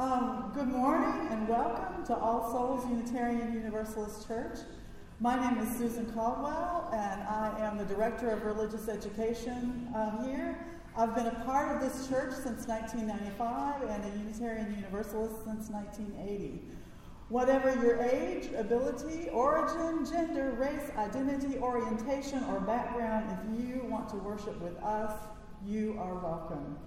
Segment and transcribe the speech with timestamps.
[0.00, 4.60] Um, good morning and welcome to All Souls Unitarian Universalist Church.
[5.20, 10.58] My name is Susan Caldwell and I am the Director of Religious Education uh, here.
[10.96, 16.62] I've been a part of this church since 1995 and a Unitarian Universalist since 1980.
[17.28, 24.16] Whatever your age, ability, origin, gender, race, identity, orientation, or background, if you want to
[24.16, 25.12] worship with us,
[25.62, 26.78] you are welcome.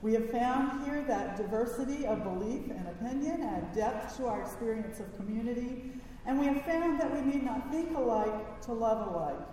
[0.00, 5.00] We have found here that diversity of belief and opinion add depth to our experience
[5.00, 5.90] of community,
[6.24, 9.46] and we have found that we need not think alike to love alike.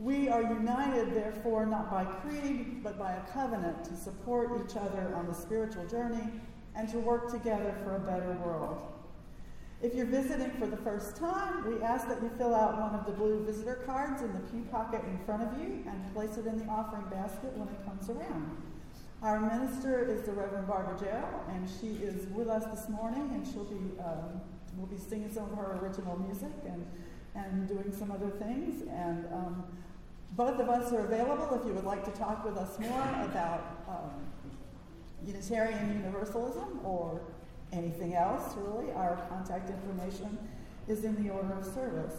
[0.00, 5.12] We are united, therefore, not by creed, but by a covenant to support each other
[5.14, 6.28] on the spiritual journey
[6.74, 8.82] and to work together for a better world.
[9.80, 13.06] If you're visiting for the first time, we ask that you fill out one of
[13.06, 16.46] the blue visitor cards in the pew pocket in front of you and place it
[16.46, 18.56] in the offering basket when it comes around.
[19.20, 23.44] Our minister is the Reverend Barbara Jarrell, and she is with us this morning, and
[23.44, 24.40] she'll be um,
[24.76, 26.86] will be singing some of her original music and
[27.34, 28.82] and doing some other things.
[28.88, 29.64] And um,
[30.36, 33.82] both of us are available if you would like to talk with us more about
[33.88, 34.20] um,
[35.26, 37.20] Unitarian Universalism or
[37.72, 38.54] anything else.
[38.56, 40.38] Really, our contact information
[40.86, 42.14] is in the order of service.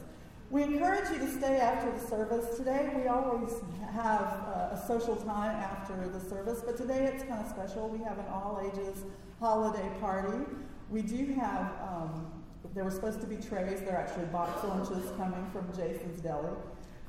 [0.51, 2.57] We encourage you to stay after the service.
[2.57, 3.53] Today, we always
[3.93, 7.87] have uh, a social time after the service, but today it's kind of special.
[7.87, 9.03] We have an all ages
[9.39, 10.43] holiday party.
[10.89, 12.31] We do have, um,
[12.73, 16.49] there were supposed to be trays, they're actually box lunches coming from Jason's Deli.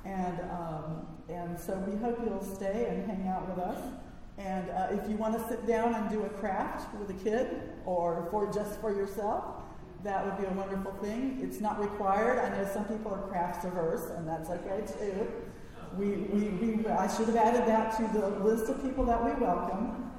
[0.05, 3.81] And, um, and so we hope you'll stay and hang out with us.
[4.37, 7.63] And uh, if you want to sit down and do a craft with a kid
[7.87, 9.59] or for just for yourself,
[10.03, 11.41] that would be a wonderful thing.
[11.43, 12.39] It's not required.
[12.39, 15.27] I know some people are crafts averse, and that's okay too.
[15.97, 19.33] We, we, we, I should have added that to the list of people that we
[19.33, 20.11] welcome.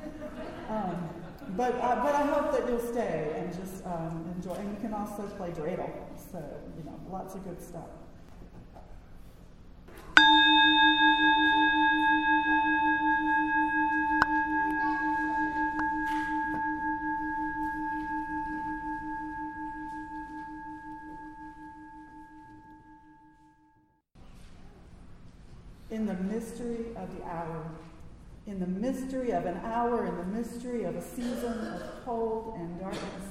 [0.70, 1.10] Um,
[1.56, 4.54] but, uh, but I hope that you'll stay and just um, enjoy.
[4.56, 5.92] And you can also play dreidel.
[6.32, 6.44] So,
[6.78, 7.88] you know, lots of good stuff.
[29.42, 33.24] Of an hour, in the mystery of a season of cold and darkness,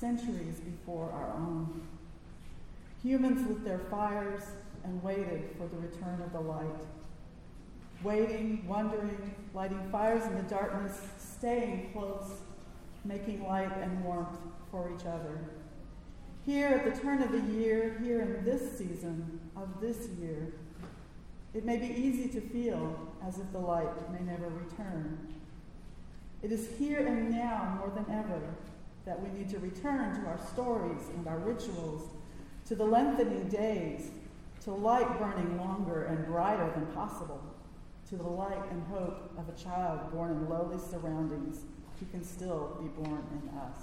[0.00, 1.82] centuries before our own.
[3.04, 4.42] Humans lit their fires
[4.82, 6.66] and waited for the return of the light.
[8.02, 12.40] Waiting, wondering, lighting fires in the darkness, staying close,
[13.04, 14.36] making light and warmth
[14.72, 15.38] for each other.
[16.44, 20.54] Here at the turn of the year, here in this season of this year,
[21.54, 25.32] it may be easy to feel as if the light may never return.
[26.42, 28.40] It is here and now more than ever
[29.04, 32.10] that we need to return to our stories and our rituals,
[32.66, 34.10] to the lengthening days,
[34.64, 37.40] to light burning longer and brighter than possible,
[38.08, 41.60] to the light and hope of a child born in lowly surroundings
[42.00, 43.78] who can still be born in us.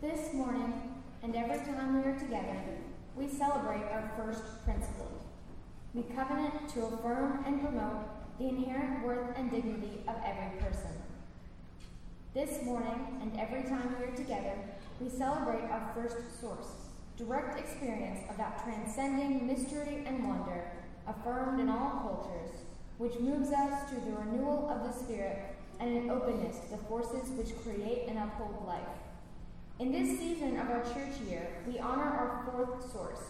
[0.00, 0.72] This morning,
[1.22, 2.56] and every time we are together,
[3.16, 5.10] we celebrate our first principle.
[5.92, 10.90] We covenant to affirm and promote the inherent worth and dignity of every person.
[12.32, 14.54] This morning, and every time we are together,
[14.98, 16.68] we celebrate our first source,
[17.18, 20.64] direct experience of that transcending mystery and wonder
[21.06, 22.62] affirmed in all cultures,
[22.96, 27.28] which moves us to the renewal of the Spirit and an openness to the forces
[27.32, 28.80] which create and uphold life.
[29.80, 33.20] In this season of our church year, we honor our fourth source,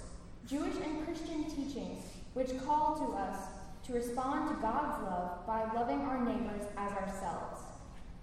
[0.47, 1.99] Jewish and Christian teachings,
[2.35, 3.39] which call to us
[3.87, 7.61] to respond to God's love by loving our neighbors as ourselves.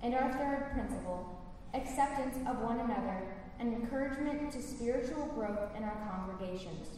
[0.01, 1.41] And our third principle,
[1.73, 3.23] acceptance of one another
[3.59, 6.89] and encouragement to spiritual growth in our congregations.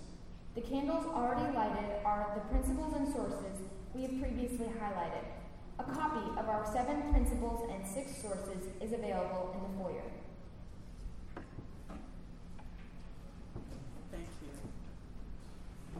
[0.55, 5.23] The candles already lighted are the principles and sources we have previously highlighted.
[5.79, 10.03] A copy of our seven principles and six sources is available in the foyer.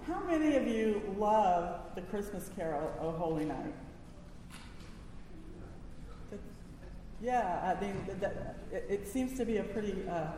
[0.10, 3.74] How many of you love the Christmas carol, O Holy Night?
[7.22, 7.96] Yeah, I mean,
[8.72, 10.32] it, seems to be a pretty, uh,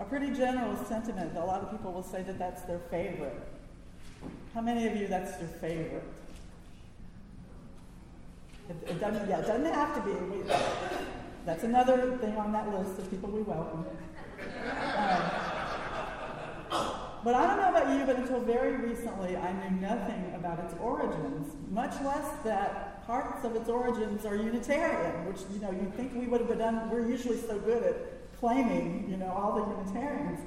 [0.00, 1.36] a pretty general sentiment.
[1.36, 3.38] A lot of people will say that that's their favorite.
[4.52, 6.02] How many of you that's your favorite?
[8.68, 10.12] It, it doesn't, yeah, it doesn't have to be.
[11.46, 13.84] That's another thing on that list of people we welcome.
[16.72, 20.58] Um, but I don't know about you, but until very recently, I knew nothing about
[20.60, 25.92] its origins, much less that parts of its origins are Unitarian, which you know you
[25.96, 26.90] think we would have done.
[26.90, 30.40] We're usually so good at claiming, you know, all the Unitarians,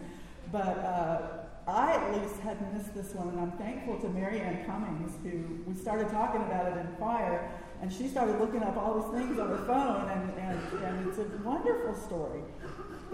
[0.52, 5.14] but uh, I at least had missed this one, and I'm thankful to Marianne Cummings,
[5.24, 7.50] who we started talking about it in choir,
[7.82, 11.18] and she started looking up all these things on her phone, and, and, and it's
[11.18, 12.42] a wonderful story.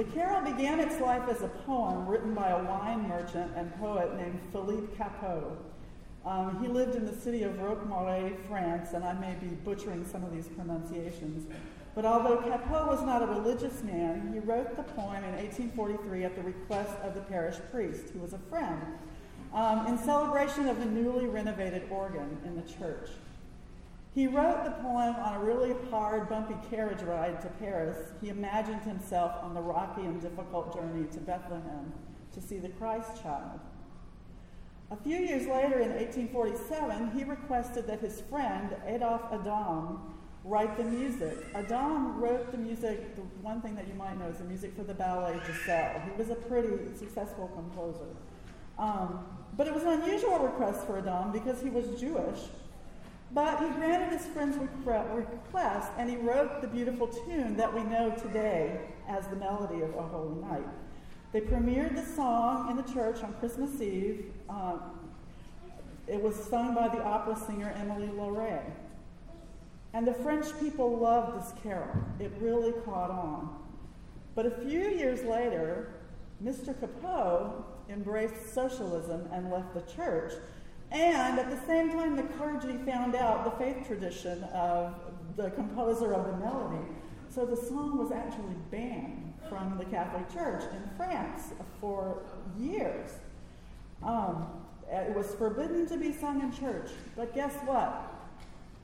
[0.02, 4.18] The carol began its life as a poem written by a wine merchant and poet
[4.18, 5.56] named Philippe Cappeau.
[6.26, 10.24] Um, he lived in the city of Roquemaure, France, and I may be butchering some
[10.24, 11.46] of these pronunciations.
[11.94, 16.36] But although Cappeau was not a religious man, he wrote the poem in 1843 at
[16.36, 18.82] the request of the parish priest, who was a friend,
[19.54, 23.12] um, in celebration of the newly renovated organ in the church.
[24.14, 28.12] He wrote the poem on a really hard, bumpy carriage ride to Paris.
[28.20, 31.94] He imagined himself on the rocky and difficult journey to Bethlehem
[32.34, 33.60] to see the Christ child.
[34.92, 40.02] A few years later, in 1847, he requested that his friend, Adolphe Adam,
[40.44, 41.38] write the music.
[41.56, 44.84] Adam wrote the music, the one thing that you might know is the music for
[44.84, 46.02] the ballet Giselle.
[46.02, 48.14] He was a pretty successful composer.
[48.78, 49.26] Um,
[49.56, 52.40] but it was an unusual request for Adam because he was Jewish.
[53.34, 58.12] But he granted his friend's request and he wrote the beautiful tune that we know
[58.12, 60.68] today as the melody of O Holy Night.
[61.32, 64.34] They premiered the song in the church on Christmas Eve.
[64.50, 64.82] Um,
[66.08, 68.60] it was sung by the opera singer Emily Laurey.
[69.94, 71.90] And the French people loved this carol.
[72.20, 73.56] It really caught on.
[74.36, 75.94] But a few years later,
[76.44, 76.74] Mr.
[76.74, 80.34] Cappeau embraced socialism and left the church.
[80.92, 84.94] And at the same time, the clergy found out the faith tradition of
[85.38, 86.86] the composer of the melody.
[87.34, 92.24] So the song was actually banned from the Catholic Church in France for
[92.60, 93.10] years.
[94.04, 94.48] Um,
[94.90, 98.14] it was forbidden to be sung in church, but guess what?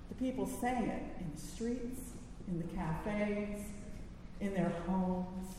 [0.08, 2.00] The people sang it in the streets,
[2.48, 3.60] in the cafes,
[4.40, 5.56] in their homes.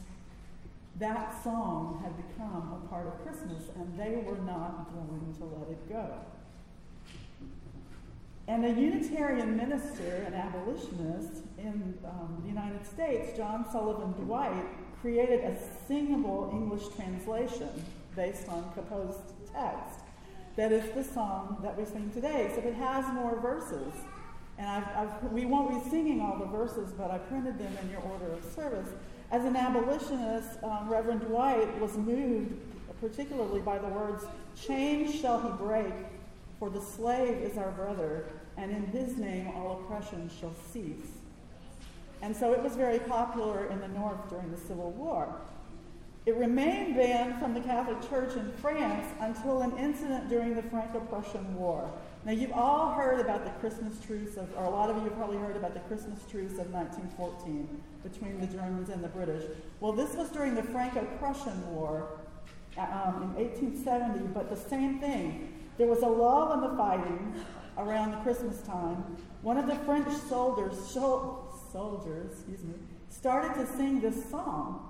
[0.99, 5.69] That song had become a part of Christmas, and they were not going to let
[5.71, 6.15] it go.
[8.49, 14.65] And a Unitarian minister, an abolitionist in um, the United States, John Sullivan Dwight,
[15.03, 15.55] created a
[15.87, 17.69] singable English translation
[18.17, 19.17] based on Cappeau's
[19.53, 20.01] text.
[20.57, 22.51] That is the song that we sing today.
[22.55, 23.93] So it has more verses.
[24.57, 27.91] And I've, I've, we won't be singing all the verses, but I printed them in
[27.91, 28.89] your order of service.
[29.31, 32.55] As an abolitionist, um, Reverend Dwight was moved
[33.01, 34.25] particularly by the words,
[34.61, 35.93] Chains shall he break,
[36.59, 38.27] for the slave is our brother,
[38.57, 41.19] and in his name all oppression shall cease.
[42.21, 45.41] And so it was very popular in the North during the Civil War.
[46.27, 51.55] It remained banned from the Catholic Church in France until an incident during the Franco-Prussian
[51.55, 51.91] War.
[52.27, 55.17] Now, you've all heard about the Christmas truce, of, or a lot of you have
[55.17, 59.45] probably heard about the Christmas truce of 1914 between the Germans and the British.
[59.81, 62.19] Well, this was during the Franco-Prussian War
[62.77, 65.58] um, in 1870, but the same thing.
[65.79, 67.35] There was a lull in the fighting
[67.79, 69.17] around the Christmas time.
[69.43, 72.75] One of the French soldiers, soldiers, excuse me,
[73.09, 74.85] started to sing this song.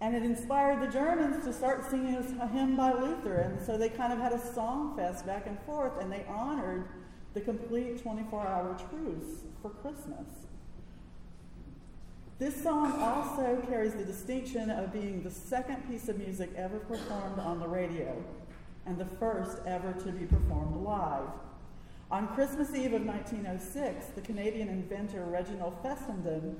[0.00, 3.40] And it inspired the Germans to start singing a hymn by Luther.
[3.40, 6.88] And so they kind of had a song fest back and forth, and they honored
[7.32, 10.26] the complete 24 hour truce for Christmas.
[12.38, 17.38] This song also carries the distinction of being the second piece of music ever performed
[17.38, 18.22] on the radio
[18.86, 21.28] and the first ever to be performed live.
[22.10, 26.56] On Christmas Eve of 1906, the Canadian inventor Reginald Fessenden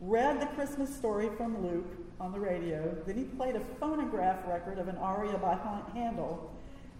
[0.00, 2.96] read the Christmas story from Luke on the radio.
[3.06, 5.58] Then he played a phonograph record of an aria by
[5.94, 6.50] Handel,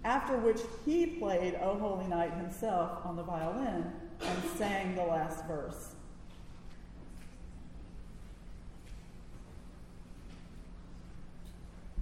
[0.04, 3.90] after which he played O Holy Night himself on the violin
[4.20, 5.94] and sang the last verse.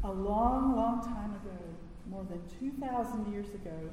[0.02, 1.58] A long, long time ago,
[2.10, 3.90] more than 2,000 years ago,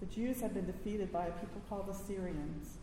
[0.00, 2.78] the Jews had been defeated by a people called the Syrians.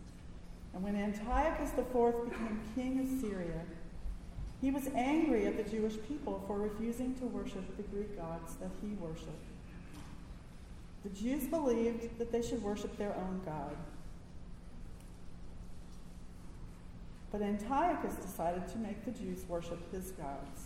[0.74, 3.62] And when Antiochus IV became king of Syria,
[4.62, 8.70] he was angry at the Jewish people for refusing to worship the Greek gods that
[8.82, 9.46] he worshiped.
[11.04, 13.76] The Jews believed that they should worship their own God.
[17.32, 20.66] But Antiochus decided to make the Jews worship his gods.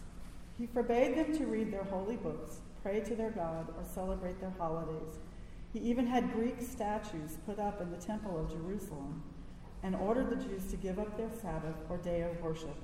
[0.58, 4.54] He forbade them to read their holy books, pray to their God, or celebrate their
[4.60, 5.18] holidays.
[5.72, 9.24] He even had Greek statues put up in the Temple of Jerusalem
[9.82, 12.76] and ordered the Jews to give up their Sabbath or day of worship.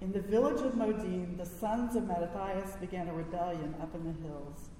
[0.00, 4.28] In the village of Modin, the sons of Mattathias began a rebellion up in the
[4.28, 4.70] hills.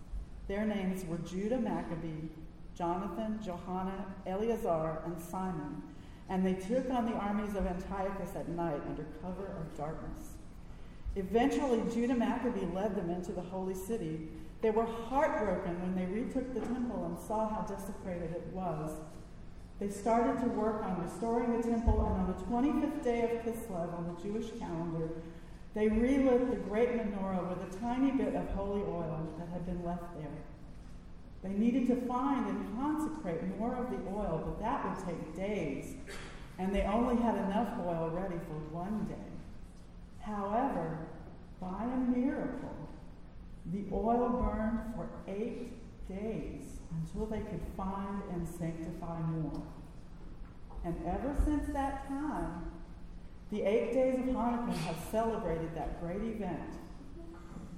[0.48, 2.28] Their names were Judah Maccabee,
[2.74, 5.82] Jonathan, Johanna, Eleazar, and Simon.
[6.28, 10.38] and they took on the armies of Antiochus at night under cover of darkness.
[11.14, 14.28] Eventually, Judah Maccabee led them into the holy city.
[14.62, 18.92] They were heartbroken when they retook the temple and saw how desecrated it was.
[19.78, 23.92] They started to work on restoring the temple, and on the 25th day of Kislev
[23.92, 25.10] on the Jewish calendar,
[25.74, 29.84] they relit the great menorah with a tiny bit of holy oil that had been
[29.84, 30.30] left there.
[31.42, 35.94] They needed to find and consecrate more of the oil, but that would take days,
[36.58, 39.31] and they only had enough oil ready for one day.
[40.22, 40.98] However,
[41.60, 42.88] by a miracle,
[43.66, 45.72] the oil burned for eight
[46.08, 49.62] days until they could find and sanctify more.
[50.84, 52.70] And ever since that time,
[53.50, 56.72] the eight days of Hanukkah have celebrated that great event.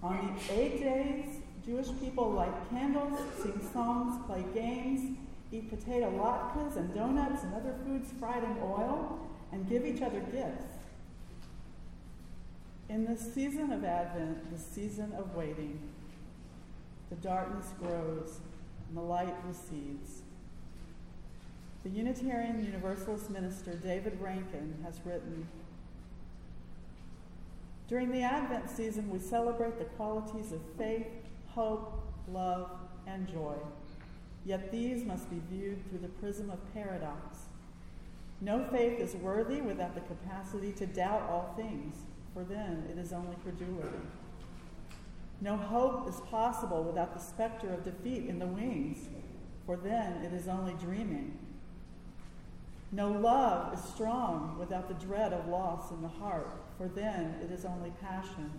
[0.03, 5.17] On the eight days, Jewish people light candles, sing songs, play games,
[5.51, 9.19] eat potato latkes and donuts and other foods fried in oil,
[9.53, 10.74] and give each other gifts.
[12.89, 15.81] In the season of Advent, the season of waiting,
[17.09, 18.41] the darkness grows
[18.89, 20.23] and the light recedes.
[21.83, 25.47] The Unitarian Universalist minister David Rankin has written
[27.89, 31.07] During the Advent season, we celebrate the qualities of faith,
[31.49, 32.71] hope, love,
[33.07, 33.55] and joy.
[34.45, 37.39] Yet these must be viewed through the prism of paradox.
[38.41, 41.95] No faith is worthy without the capacity to doubt all things,
[42.35, 43.89] for then it is only credulity.
[45.41, 48.99] No hope is possible without the specter of defeat in the wings,
[49.65, 51.39] for then it is only dreaming.
[52.93, 57.51] No love is strong without the dread of loss in the heart, for then it
[57.51, 58.51] is only passion.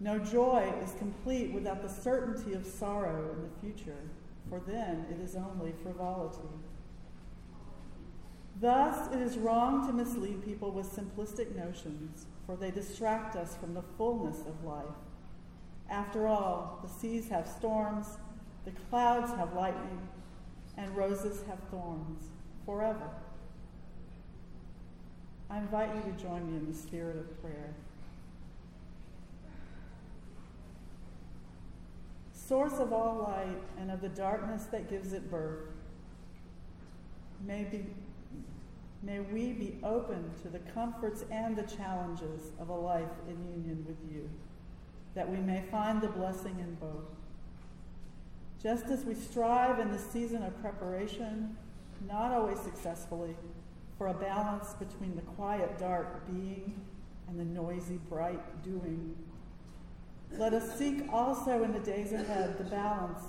[0.00, 4.02] No joy is complete without the certainty of sorrow in the future,
[4.48, 6.48] for then it is only frivolity.
[8.64, 13.74] Thus, it is wrong to mislead people with simplistic notions, for they distract us from
[13.74, 14.86] the fullness of life.
[15.90, 18.06] After all, the seas have storms,
[18.64, 20.08] the clouds have lightning,
[20.78, 22.24] and roses have thorns
[22.64, 23.10] forever.
[25.50, 27.74] I invite you to join me in the spirit of prayer.
[32.32, 35.68] Source of all light and of the darkness that gives it birth,
[37.46, 37.84] may, be,
[39.04, 43.84] may we be open to the comforts and the challenges of a life in union
[43.86, 44.28] with you,
[45.14, 47.04] that we may find the blessing in both.
[48.62, 51.56] Just as we strive in the season of preparation,
[52.08, 53.36] not always successfully,
[53.98, 56.80] for a balance between the quiet, dark being
[57.28, 59.14] and the noisy, bright doing.
[60.32, 63.20] Let us seek also in the days ahead the balance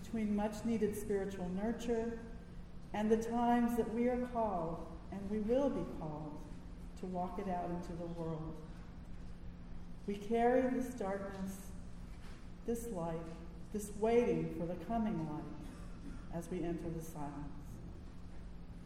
[0.00, 2.18] between much needed spiritual nurture
[2.94, 6.32] and the times that we are called, and we will be called,
[7.00, 8.54] to walk it out into the world.
[10.06, 11.52] We carry this darkness,
[12.66, 13.14] this light,
[13.72, 17.61] this waiting for the coming light as we enter the silence.